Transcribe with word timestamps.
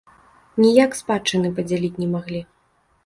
Ніяк 0.63 0.97
спадчыны 1.01 1.53
падзяліць 1.59 1.93
не 2.05 2.11
маглі. 2.15 2.41